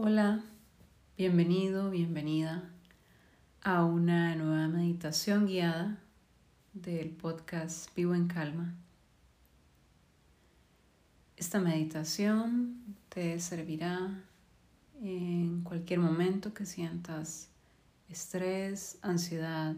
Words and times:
Hola, 0.00 0.44
bienvenido, 1.16 1.90
bienvenida 1.90 2.70
a 3.62 3.84
una 3.84 4.36
nueva 4.36 4.68
meditación 4.68 5.48
guiada 5.48 5.98
del 6.72 7.10
podcast 7.10 7.92
Vivo 7.96 8.14
en 8.14 8.28
Calma. 8.28 8.76
Esta 11.36 11.58
meditación 11.58 12.94
te 13.08 13.40
servirá 13.40 14.22
en 15.02 15.62
cualquier 15.64 15.98
momento 15.98 16.54
que 16.54 16.64
sientas 16.64 17.48
estrés, 18.08 18.98
ansiedad 19.02 19.74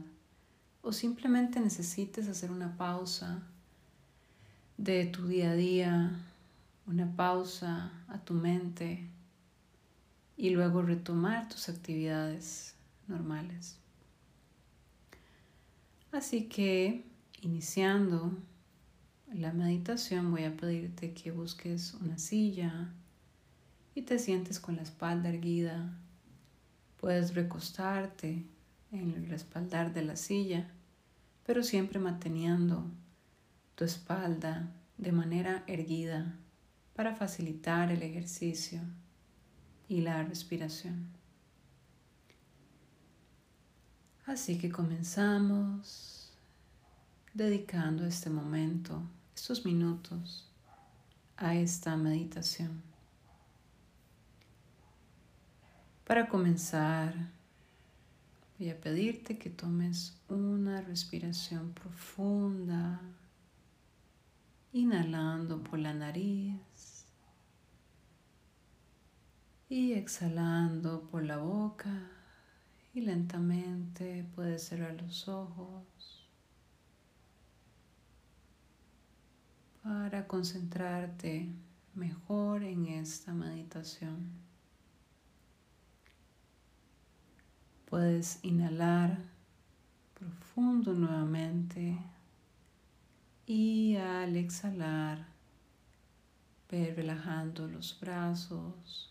o 0.82 0.92
simplemente 0.92 1.60
necesites 1.60 2.28
hacer 2.28 2.50
una 2.50 2.76
pausa 2.76 3.42
de 4.76 5.06
tu 5.06 5.28
día 5.28 5.52
a 5.52 5.54
día, 5.54 6.10
una 6.86 7.10
pausa 7.16 7.90
a 8.06 8.18
tu 8.18 8.34
mente 8.34 9.08
y 10.40 10.48
luego 10.48 10.80
retomar 10.80 11.50
tus 11.50 11.68
actividades 11.68 12.74
normales. 13.08 13.78
Así 16.12 16.48
que 16.48 17.04
iniciando 17.42 18.32
la 19.34 19.52
meditación 19.52 20.30
voy 20.30 20.44
a 20.44 20.56
pedirte 20.56 21.12
que 21.12 21.30
busques 21.30 21.92
una 21.92 22.16
silla 22.16 22.90
y 23.94 24.00
te 24.00 24.18
sientes 24.18 24.58
con 24.60 24.76
la 24.76 24.82
espalda 24.82 25.28
erguida. 25.28 25.94
Puedes 26.98 27.34
recostarte 27.34 28.46
en 28.92 29.10
el 29.10 29.28
respaldar 29.28 29.92
de 29.92 30.04
la 30.04 30.16
silla, 30.16 30.70
pero 31.44 31.62
siempre 31.62 31.98
manteniendo 31.98 32.90
tu 33.74 33.84
espalda 33.84 34.72
de 34.96 35.12
manera 35.12 35.64
erguida 35.66 36.34
para 36.94 37.14
facilitar 37.14 37.92
el 37.92 38.02
ejercicio 38.02 38.80
y 39.90 40.02
la 40.02 40.22
respiración. 40.22 41.08
Así 44.24 44.56
que 44.56 44.70
comenzamos 44.70 46.32
dedicando 47.34 48.06
este 48.06 48.30
momento, 48.30 49.02
estos 49.34 49.64
minutos, 49.64 50.48
a 51.36 51.56
esta 51.56 51.96
meditación. 51.96 52.80
Para 56.06 56.28
comenzar, 56.28 57.12
voy 58.60 58.70
a 58.70 58.80
pedirte 58.80 59.38
que 59.38 59.50
tomes 59.50 60.16
una 60.28 60.82
respiración 60.82 61.72
profunda, 61.72 63.00
inhalando 64.72 65.64
por 65.64 65.80
la 65.80 65.92
nariz 65.92 66.54
y 69.70 69.92
exhalando 69.92 71.02
por 71.12 71.22
la 71.22 71.36
boca 71.36 72.10
y 72.92 73.02
lentamente 73.02 74.26
puedes 74.34 74.64
cerrar 74.64 75.00
los 75.00 75.28
ojos 75.28 76.26
para 79.84 80.26
concentrarte 80.26 81.48
mejor 81.94 82.64
en 82.64 82.86
esta 82.86 83.32
meditación. 83.32 84.32
Puedes 87.88 88.40
inhalar 88.42 89.18
profundo 90.18 90.94
nuevamente 90.94 91.96
y 93.46 93.94
al 93.94 94.36
exhalar, 94.36 95.28
ver 96.68 96.96
relajando 96.96 97.68
los 97.68 97.96
brazos, 98.00 99.10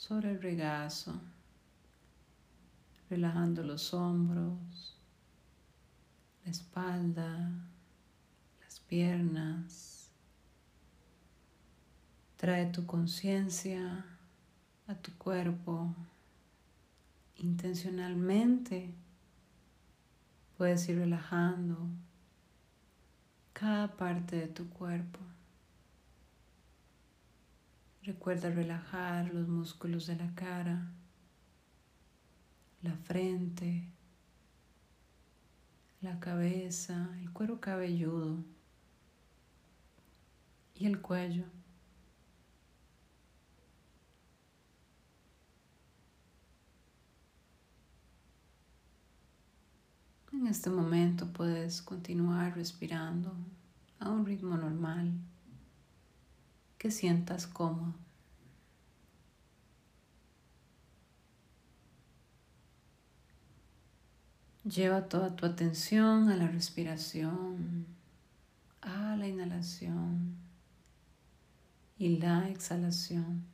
sobre 0.00 0.30
el 0.30 0.40
regazo, 0.40 1.12
relajando 3.10 3.62
los 3.62 3.92
hombros, 3.92 4.96
la 6.42 6.50
espalda, 6.50 7.50
las 8.62 8.80
piernas. 8.80 10.10
Trae 12.38 12.72
tu 12.72 12.86
conciencia 12.86 14.06
a 14.86 14.94
tu 14.94 15.12
cuerpo 15.18 15.94
intencionalmente. 17.36 18.94
Puedes 20.56 20.88
ir 20.88 20.96
relajando 20.96 21.76
cada 23.52 23.98
parte 23.98 24.36
de 24.36 24.48
tu 24.48 24.66
cuerpo. 24.70 25.18
Recuerda 28.02 28.48
relajar 28.48 29.32
los 29.34 29.46
músculos 29.46 30.06
de 30.06 30.16
la 30.16 30.34
cara, 30.34 30.90
la 32.82 32.96
frente, 32.96 33.92
la 36.00 36.18
cabeza, 36.18 37.10
el 37.20 37.30
cuero 37.30 37.60
cabelludo 37.60 38.42
y 40.74 40.86
el 40.86 41.02
cuello. 41.02 41.44
En 50.32 50.46
este 50.46 50.70
momento 50.70 51.26
puedes 51.34 51.82
continuar 51.82 52.56
respirando 52.56 53.36
a 53.98 54.08
un 54.08 54.24
ritmo 54.24 54.56
normal 54.56 55.12
que 56.80 56.90
sientas 56.90 57.46
cómodo. 57.46 57.92
Lleva 64.64 65.06
toda 65.06 65.36
tu 65.36 65.44
atención 65.44 66.30
a 66.30 66.36
la 66.36 66.48
respiración, 66.48 67.84
a 68.80 69.14
la 69.16 69.28
inhalación 69.28 70.38
y 71.98 72.16
la 72.16 72.48
exhalación. 72.48 73.44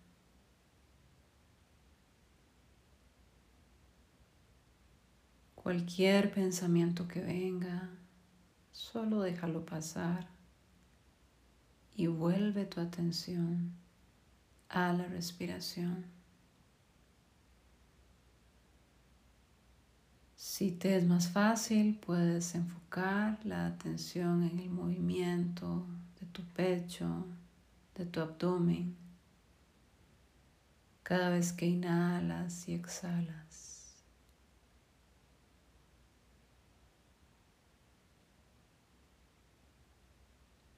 Cualquier 5.56 6.32
pensamiento 6.32 7.08
que 7.08 7.22
venga, 7.22 7.90
solo 8.70 9.22
déjalo 9.22 9.66
pasar 9.66 10.35
y 11.96 12.08
vuelve 12.08 12.66
tu 12.66 12.80
atención 12.80 13.72
a 14.68 14.92
la 14.92 15.06
respiración. 15.06 16.04
Si 20.36 20.70
te 20.72 20.96
es 20.96 21.06
más 21.06 21.28
fácil, 21.28 21.98
puedes 21.98 22.54
enfocar 22.54 23.38
la 23.44 23.66
atención 23.66 24.42
en 24.42 24.58
el 24.58 24.70
movimiento 24.70 25.86
de 26.20 26.26
tu 26.26 26.42
pecho, 26.42 27.26
de 27.94 28.04
tu 28.06 28.20
abdomen, 28.20 28.94
cada 31.02 31.30
vez 31.30 31.52
que 31.52 31.66
inhalas 31.66 32.68
y 32.68 32.74
exhalas. 32.74 33.65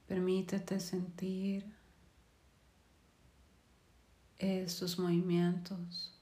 Permítete 0.08 0.80
sentir 0.80 1.70
estos 4.38 4.98
movimientos. 4.98 6.18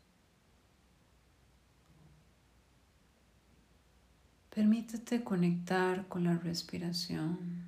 Permítete 4.50 5.22
conectar 5.22 6.08
con 6.08 6.24
la 6.24 6.36
respiración 6.36 7.64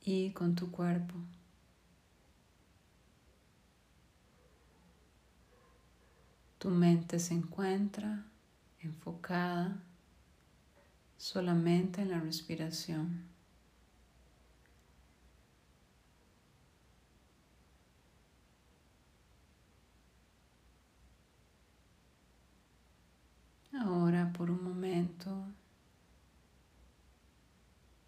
y 0.00 0.30
con 0.30 0.54
tu 0.54 0.70
cuerpo. 0.70 1.16
Tu 6.58 6.70
mente 6.70 7.18
se 7.18 7.34
encuentra 7.34 8.24
enfocada 8.80 9.82
solamente 11.16 12.02
en 12.02 12.10
la 12.10 12.20
respiración. 12.20 13.24
Ahora 23.72 24.32
por 24.32 24.50
un 24.50 24.64
momento 24.64 25.44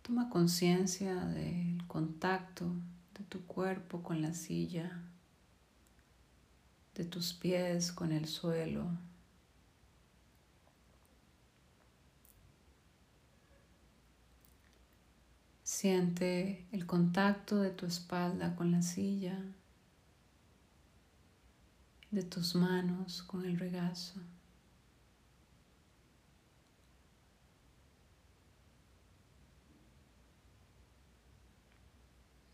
toma 0.02 0.30
conciencia 0.30 1.14
del 1.26 1.86
contacto 1.86 2.72
de 3.18 3.24
tu 3.24 3.44
cuerpo 3.44 4.02
con 4.02 4.22
la 4.22 4.32
silla, 4.32 5.02
de 6.94 7.04
tus 7.04 7.34
pies 7.34 7.92
con 7.92 8.12
el 8.12 8.26
suelo. 8.26 8.88
Siente 15.80 16.66
el 16.72 16.86
contacto 16.86 17.60
de 17.60 17.70
tu 17.70 17.86
espalda 17.86 18.56
con 18.56 18.72
la 18.72 18.82
silla 18.82 19.40
de 22.10 22.24
tus 22.24 22.56
manos 22.56 23.22
con 23.22 23.44
el 23.44 23.56
regazo. 23.56 24.20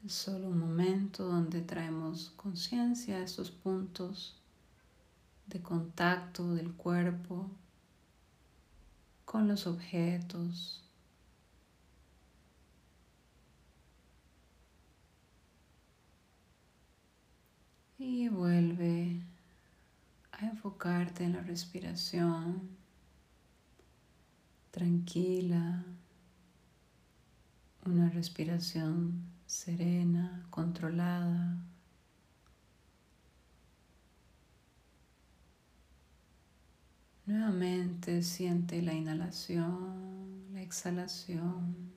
Es 0.04 0.12
solo 0.12 0.48
un 0.48 0.58
momento 0.58 1.24
donde 1.24 1.62
traemos 1.62 2.30
conciencia 2.36 3.16
a 3.16 3.22
estos 3.22 3.50
puntos 3.50 4.38
de 5.46 5.62
contacto 5.62 6.52
del 6.52 6.74
cuerpo 6.74 7.50
con 9.24 9.48
los 9.48 9.66
objetos. 9.66 10.83
Y 17.98 18.28
vuelve 18.28 19.20
a 20.32 20.46
enfocarte 20.46 21.24
en 21.24 21.34
la 21.34 21.42
respiración 21.42 22.68
tranquila, 24.72 25.84
una 27.86 28.10
respiración 28.10 29.22
serena, 29.46 30.44
controlada. 30.50 31.62
Nuevamente 37.26 38.22
siente 38.22 38.82
la 38.82 38.94
inhalación, 38.94 40.52
la 40.52 40.60
exhalación. 40.60 41.92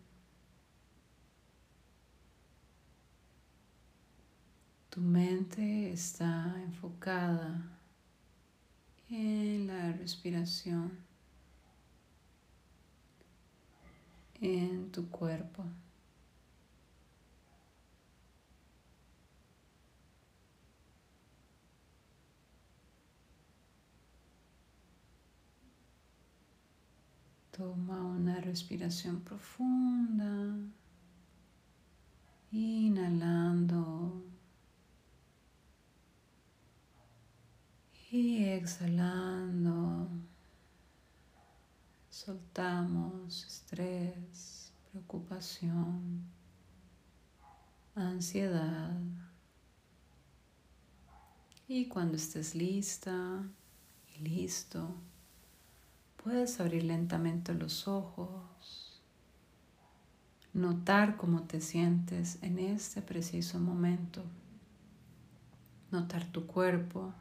Tu 4.97 5.03
mente 5.03 5.91
está 5.91 6.55
enfocada 6.63 7.61
en 9.11 9.67
la 9.67 9.91
respiración, 9.91 10.91
en 14.41 14.91
tu 14.91 15.07
cuerpo. 15.11 15.63
Toma 27.51 28.03
una 28.03 28.41
respiración 28.41 29.21
profunda, 29.21 30.57
inhalando 32.51 34.37
y 38.12 38.45
exhalando. 38.45 40.09
Soltamos 42.09 43.45
estrés, 43.45 44.71
preocupación, 44.92 46.24
ansiedad. 47.95 48.98
Y 51.68 51.88
cuando 51.88 52.18
estés 52.18 52.56
lista 52.56 53.44
y 54.15 54.19
listo, 54.19 54.95
Puedes 56.27 56.59
abrir 56.59 56.83
lentamente 56.83 57.54
los 57.54 57.88
ojos, 57.88 59.01
notar 60.54 61.15
cómo 61.15 61.44
te 61.44 61.62
sientes 61.62 62.38
en 62.44 62.59
este 62.59 63.01
preciso 63.01 63.59
momento, 63.59 64.24
notar 65.89 66.25
tu 66.25 66.45
cuerpo, 66.45 67.13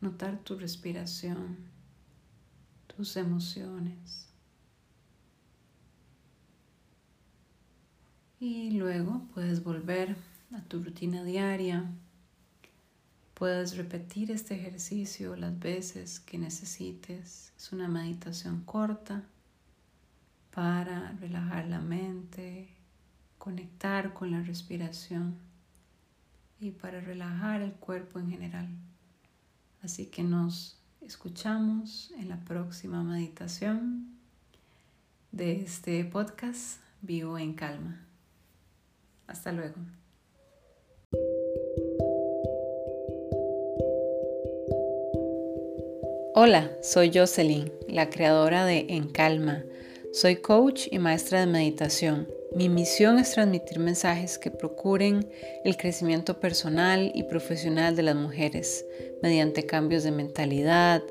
notar 0.00 0.38
tu 0.38 0.58
respiración, 0.58 1.56
tus 2.86 3.16
emociones. 3.16 4.28
Y 8.38 8.72
luego 8.72 9.26
puedes 9.34 9.62
volver 9.64 10.16
a 10.52 10.60
tu 10.62 10.82
rutina 10.82 11.24
diaria 11.24 11.90
Puedes 13.36 13.76
repetir 13.76 14.30
este 14.30 14.54
ejercicio 14.54 15.36
las 15.36 15.58
veces 15.58 16.20
que 16.20 16.38
necesites. 16.38 17.52
Es 17.54 17.70
una 17.70 17.86
meditación 17.86 18.62
corta 18.64 19.24
para 20.50 21.12
relajar 21.20 21.66
la 21.66 21.80
mente, 21.80 22.70
conectar 23.36 24.14
con 24.14 24.30
la 24.30 24.40
respiración 24.40 25.36
y 26.58 26.70
para 26.70 27.02
relajar 27.02 27.60
el 27.60 27.72
cuerpo 27.72 28.18
en 28.20 28.30
general. 28.30 28.68
Así 29.86 30.06
que 30.06 30.24
nos 30.24 30.76
escuchamos 31.00 32.10
en 32.18 32.28
la 32.28 32.40
próxima 32.40 33.04
meditación 33.04 34.18
de 35.30 35.60
este 35.60 36.04
podcast 36.04 36.80
Vivo 37.02 37.38
en 37.38 37.54
Calma. 37.54 38.04
Hasta 39.28 39.52
luego. 39.52 39.76
Hola, 46.34 46.72
soy 46.82 47.12
Jocelyn, 47.14 47.70
la 47.88 48.10
creadora 48.10 48.64
de 48.64 48.86
En 48.88 49.06
Calma. 49.12 49.62
Soy 50.16 50.36
coach 50.36 50.88
y 50.90 50.98
maestra 50.98 51.40
de 51.40 51.46
meditación. 51.46 52.26
Mi 52.54 52.70
misión 52.70 53.18
es 53.18 53.32
transmitir 53.32 53.78
mensajes 53.78 54.38
que 54.38 54.50
procuren 54.50 55.28
el 55.62 55.76
crecimiento 55.76 56.40
personal 56.40 57.12
y 57.14 57.24
profesional 57.24 57.96
de 57.96 58.02
las 58.02 58.16
mujeres 58.16 58.86
mediante 59.22 59.66
cambios 59.66 60.04
de 60.04 60.12
mentalidad, 60.12 61.02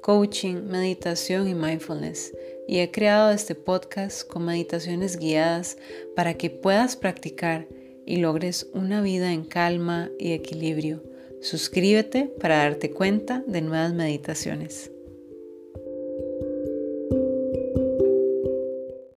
coaching, 0.00 0.68
meditación 0.68 1.48
y 1.48 1.54
mindfulness. 1.54 2.32
Y 2.68 2.78
he 2.78 2.92
creado 2.92 3.32
este 3.32 3.56
podcast 3.56 4.24
con 4.24 4.44
meditaciones 4.44 5.18
guiadas 5.18 5.76
para 6.14 6.34
que 6.34 6.48
puedas 6.50 6.94
practicar 6.94 7.66
y 8.06 8.18
logres 8.18 8.68
una 8.72 9.02
vida 9.02 9.32
en 9.32 9.44
calma 9.44 10.10
y 10.16 10.30
equilibrio 10.30 11.02
Suscríbete 11.44 12.32
para 12.40 12.56
darte 12.56 12.90
cuenta 12.90 13.42
de 13.46 13.60
nuevas 13.60 13.92
meditaciones. 13.92 14.93